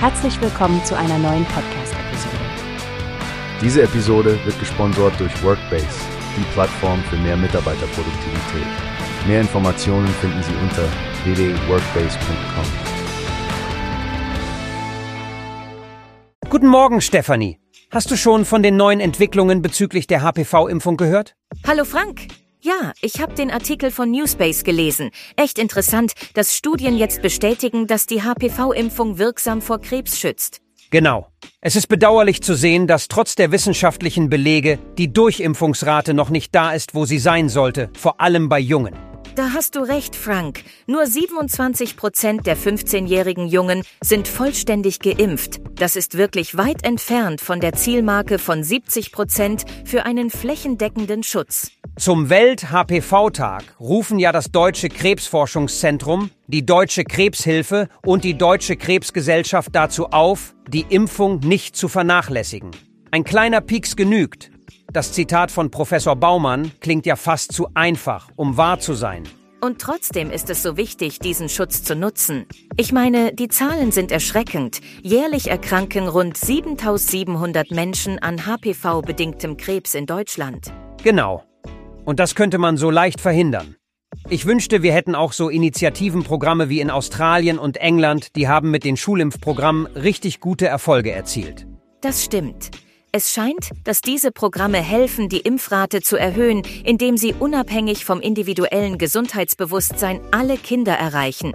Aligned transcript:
Herzlich 0.00 0.40
willkommen 0.40 0.84
zu 0.84 0.96
einer 0.96 1.18
neuen 1.18 1.44
Podcast-Episode. 1.46 2.36
Diese 3.60 3.82
Episode 3.82 4.38
wird 4.44 4.56
gesponsert 4.60 5.18
durch 5.18 5.42
Workbase, 5.42 5.88
die 6.36 6.44
Plattform 6.52 7.02
für 7.10 7.16
mehr 7.16 7.36
Mitarbeiterproduktivität. 7.36 8.66
Mehr 9.26 9.40
Informationen 9.40 10.06
finden 10.06 10.40
Sie 10.44 10.54
unter 10.62 10.84
www.workbase.com. 11.24 12.64
Guten 16.48 16.68
Morgen, 16.68 17.00
Stefanie. 17.00 17.58
Hast 17.90 18.12
du 18.12 18.16
schon 18.16 18.44
von 18.44 18.62
den 18.62 18.76
neuen 18.76 19.00
Entwicklungen 19.00 19.62
bezüglich 19.62 20.06
der 20.06 20.22
HPV-Impfung 20.22 20.96
gehört? 20.96 21.34
Hallo 21.66 21.84
Frank. 21.84 22.28
Ja, 22.60 22.92
ich 23.00 23.20
habe 23.20 23.34
den 23.34 23.52
Artikel 23.52 23.92
von 23.92 24.10
Newspace 24.10 24.64
gelesen. 24.64 25.10
Echt 25.36 25.60
interessant, 25.60 26.12
dass 26.34 26.56
Studien 26.56 26.96
jetzt 26.96 27.22
bestätigen, 27.22 27.86
dass 27.86 28.06
die 28.06 28.22
HPV-Impfung 28.22 29.18
wirksam 29.18 29.62
vor 29.62 29.80
Krebs 29.80 30.18
schützt. 30.18 30.60
Genau. 30.90 31.28
Es 31.60 31.76
ist 31.76 31.86
bedauerlich 31.86 32.42
zu 32.42 32.54
sehen, 32.54 32.88
dass 32.88 33.06
trotz 33.06 33.36
der 33.36 33.52
wissenschaftlichen 33.52 34.28
Belege 34.28 34.78
die 34.96 35.12
Durchimpfungsrate 35.12 36.14
noch 36.14 36.30
nicht 36.30 36.52
da 36.52 36.72
ist, 36.72 36.94
wo 36.94 37.04
sie 37.04 37.18
sein 37.18 37.48
sollte, 37.48 37.90
vor 37.96 38.20
allem 38.20 38.48
bei 38.48 38.58
Jungen. 38.58 38.94
Da 39.36 39.52
hast 39.52 39.76
du 39.76 39.80
recht, 39.80 40.16
Frank. 40.16 40.64
Nur 40.88 41.06
27 41.06 41.96
Prozent 41.96 42.44
der 42.48 42.56
15-jährigen 42.56 43.46
Jungen 43.46 43.84
sind 44.00 44.26
vollständig 44.26 44.98
geimpft. 44.98 45.60
Das 45.76 45.94
ist 45.94 46.18
wirklich 46.18 46.56
weit 46.56 46.84
entfernt 46.84 47.40
von 47.40 47.60
der 47.60 47.74
Zielmarke 47.74 48.40
von 48.40 48.64
70 48.64 49.12
Prozent 49.12 49.64
für 49.84 50.04
einen 50.04 50.30
flächendeckenden 50.30 51.22
Schutz. 51.22 51.70
Zum 51.98 52.30
Welt-HPV-Tag 52.30 53.74
rufen 53.80 54.20
ja 54.20 54.30
das 54.30 54.52
Deutsche 54.52 54.88
Krebsforschungszentrum, 54.88 56.30
die 56.46 56.64
Deutsche 56.64 57.02
Krebshilfe 57.02 57.88
und 58.06 58.22
die 58.22 58.38
Deutsche 58.38 58.76
Krebsgesellschaft 58.76 59.74
dazu 59.74 60.06
auf, 60.10 60.54
die 60.68 60.86
Impfung 60.88 61.40
nicht 61.40 61.74
zu 61.74 61.88
vernachlässigen. 61.88 62.70
Ein 63.10 63.24
kleiner 63.24 63.60
Pieks 63.60 63.96
genügt. 63.96 64.52
Das 64.92 65.12
Zitat 65.12 65.50
von 65.50 65.72
Professor 65.72 66.14
Baumann 66.14 66.70
klingt 66.78 67.04
ja 67.04 67.16
fast 67.16 67.52
zu 67.52 67.66
einfach, 67.74 68.30
um 68.36 68.56
wahr 68.56 68.78
zu 68.78 68.94
sein. 68.94 69.24
Und 69.60 69.80
trotzdem 69.80 70.30
ist 70.30 70.50
es 70.50 70.62
so 70.62 70.76
wichtig, 70.76 71.18
diesen 71.18 71.48
Schutz 71.48 71.82
zu 71.82 71.96
nutzen. 71.96 72.46
Ich 72.76 72.92
meine, 72.92 73.34
die 73.34 73.48
Zahlen 73.48 73.90
sind 73.90 74.12
erschreckend. 74.12 74.80
Jährlich 75.02 75.50
erkranken 75.50 76.06
rund 76.06 76.36
7700 76.36 77.72
Menschen 77.72 78.20
an 78.20 78.46
HPV-bedingtem 78.46 79.56
Krebs 79.56 79.96
in 79.96 80.06
Deutschland. 80.06 80.72
Genau. 81.02 81.47
Und 82.08 82.20
das 82.20 82.34
könnte 82.34 82.56
man 82.56 82.78
so 82.78 82.88
leicht 82.90 83.20
verhindern. 83.20 83.76
Ich 84.30 84.46
wünschte, 84.46 84.82
wir 84.82 84.94
hätten 84.94 85.14
auch 85.14 85.34
so 85.34 85.50
Initiativenprogramme 85.50 86.70
wie 86.70 86.80
in 86.80 86.88
Australien 86.90 87.58
und 87.58 87.76
England, 87.76 88.34
die 88.34 88.48
haben 88.48 88.70
mit 88.70 88.84
den 88.84 88.96
Schulimpfprogrammen 88.96 89.84
richtig 89.88 90.40
gute 90.40 90.66
Erfolge 90.66 91.12
erzielt. 91.12 91.66
Das 92.00 92.24
stimmt. 92.24 92.70
Es 93.12 93.34
scheint, 93.34 93.72
dass 93.84 94.00
diese 94.00 94.32
Programme 94.32 94.78
helfen, 94.78 95.28
die 95.28 95.40
Impfrate 95.40 96.00
zu 96.00 96.16
erhöhen, 96.16 96.62
indem 96.82 97.18
sie 97.18 97.34
unabhängig 97.38 98.06
vom 98.06 98.22
individuellen 98.22 98.96
Gesundheitsbewusstsein 98.96 100.22
alle 100.30 100.56
Kinder 100.56 100.94
erreichen. 100.94 101.52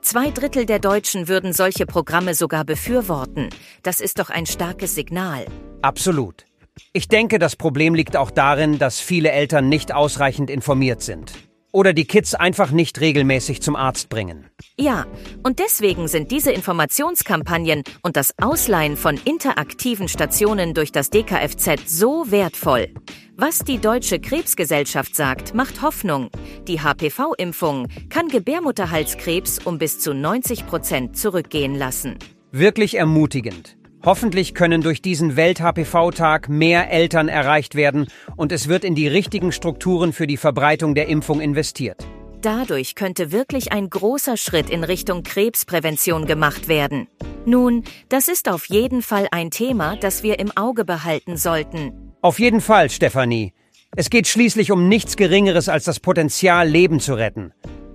Zwei 0.00 0.30
Drittel 0.30 0.64
der 0.64 0.78
Deutschen 0.78 1.26
würden 1.26 1.52
solche 1.52 1.86
Programme 1.86 2.36
sogar 2.36 2.64
befürworten. 2.64 3.48
Das 3.82 4.00
ist 4.00 4.20
doch 4.20 4.30
ein 4.30 4.46
starkes 4.46 4.94
Signal. 4.94 5.44
Absolut. 5.82 6.44
Ich 6.92 7.08
denke, 7.08 7.38
das 7.38 7.56
Problem 7.56 7.94
liegt 7.94 8.16
auch 8.16 8.30
darin, 8.30 8.78
dass 8.78 9.00
viele 9.00 9.30
Eltern 9.30 9.68
nicht 9.68 9.94
ausreichend 9.94 10.50
informiert 10.50 11.02
sind. 11.02 11.32
Oder 11.74 11.94
die 11.94 12.04
Kids 12.04 12.34
einfach 12.34 12.70
nicht 12.70 13.00
regelmäßig 13.00 13.62
zum 13.62 13.76
Arzt 13.76 14.10
bringen. 14.10 14.50
Ja, 14.78 15.06
und 15.42 15.58
deswegen 15.58 16.06
sind 16.06 16.30
diese 16.30 16.52
Informationskampagnen 16.52 17.82
und 18.02 18.16
das 18.16 18.34
Ausleihen 18.38 18.98
von 18.98 19.18
interaktiven 19.24 20.06
Stationen 20.06 20.74
durch 20.74 20.92
das 20.92 21.08
DKFZ 21.08 21.88
so 21.88 22.30
wertvoll. 22.30 22.88
Was 23.36 23.60
die 23.60 23.78
Deutsche 23.78 24.20
Krebsgesellschaft 24.20 25.16
sagt, 25.16 25.54
macht 25.54 25.80
Hoffnung. 25.80 26.28
Die 26.68 26.80
HPV-Impfung 26.80 27.88
kann 28.10 28.28
Gebärmutterhalskrebs 28.28 29.60
um 29.64 29.78
bis 29.78 29.98
zu 29.98 30.12
90 30.12 30.66
Prozent 30.66 31.16
zurückgehen 31.16 31.74
lassen. 31.74 32.18
Wirklich 32.50 32.96
ermutigend. 32.98 33.78
Hoffentlich 34.04 34.54
können 34.54 34.82
durch 34.82 35.00
diesen 35.00 35.36
Welt-HPV-Tag 35.36 36.48
mehr 36.48 36.90
Eltern 36.90 37.28
erreicht 37.28 37.76
werden 37.76 38.08
und 38.36 38.50
es 38.50 38.66
wird 38.66 38.82
in 38.82 38.96
die 38.96 39.06
richtigen 39.06 39.52
Strukturen 39.52 40.12
für 40.12 40.26
die 40.26 40.36
Verbreitung 40.36 40.96
der 40.96 41.06
Impfung 41.06 41.40
investiert. 41.40 42.04
Dadurch 42.40 42.96
könnte 42.96 43.30
wirklich 43.30 43.70
ein 43.70 43.88
großer 43.88 44.36
Schritt 44.36 44.70
in 44.70 44.82
Richtung 44.82 45.22
Krebsprävention 45.22 46.26
gemacht 46.26 46.66
werden. 46.66 47.06
Nun, 47.46 47.84
das 48.08 48.26
ist 48.26 48.50
auf 48.50 48.66
jeden 48.66 49.02
Fall 49.02 49.28
ein 49.30 49.52
Thema, 49.52 49.94
das 49.94 50.24
wir 50.24 50.40
im 50.40 50.50
Auge 50.56 50.84
behalten 50.84 51.36
sollten. 51.36 51.92
Auf 52.22 52.40
jeden 52.40 52.60
Fall, 52.60 52.90
Stefanie. 52.90 53.52
Es 53.94 54.10
geht 54.10 54.26
schließlich 54.26 54.72
um 54.72 54.88
nichts 54.88 55.16
Geringeres 55.16 55.68
als 55.68 55.84
das 55.84 56.00
Potenzial, 56.00 56.68
Leben 56.68 56.98
zu 56.98 57.14
retten. 57.14 57.52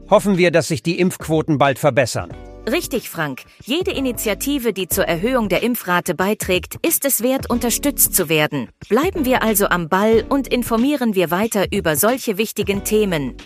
Hoffen 0.10 0.38
wir, 0.38 0.52
dass 0.52 0.70
sich 0.70 0.82
die 0.82 1.00
Impfquoten 1.00 1.58
bald 1.58 1.80
verbessern. 1.80 2.30
Richtig, 2.70 3.10
Frank. 3.10 3.44
Jede 3.64 3.92
Initiative, 3.92 4.74
die 4.74 4.90
zur 4.90 5.06
Erhöhung 5.06 5.48
der 5.48 5.64
Impfrate 5.64 6.14
beiträgt, 6.14 6.76
ist 6.86 7.06
es 7.06 7.24
wert, 7.24 7.50
unterstützt 7.50 8.14
zu 8.14 8.28
werden. 8.28 8.68
Bleiben 8.90 9.24
wir 9.24 9.42
also 9.42 9.68
am 9.68 9.88
Ball 9.88 10.26
und 10.28 10.50
informieren 10.50 11.16
wir 11.16 11.32
weiter 11.32 11.72
über 11.72 11.96
solche 11.96 12.38
wichtigen 12.38 12.84
Themen. 12.84 13.38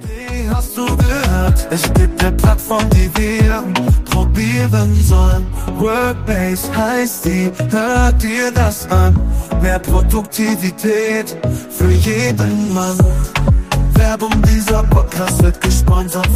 Wie 0.00 0.48
hast 0.48 0.76
du 0.76 0.84
gehört? 0.84 1.66
Es 1.70 1.92
gibt 1.94 2.22
eine 2.22 2.36
Plattform, 2.36 2.88
die 2.90 3.10
wir 3.16 3.64
probieren 4.04 4.94
sollen. 4.94 5.46
Workbase 5.78 6.76
heißt 6.76 7.24
die, 7.24 7.50
hört 7.70 8.22
dir 8.22 8.52
das 8.52 8.88
an. 8.90 9.20
Mehr 9.60 9.80
Produktivität 9.80 11.36
für 11.70 11.90
jeden 11.90 12.72
Mann. 12.72 12.98
Werbung, 13.94 14.30
dieser 14.42 14.82
Podcast 14.84 15.42
wird 15.42 15.60
gesponsert 15.60 16.28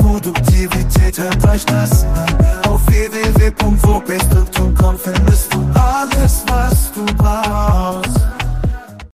Mitarbeiterproduktivität, 0.00 1.18
hört 1.18 1.48
euch 1.48 1.64
das 1.66 2.04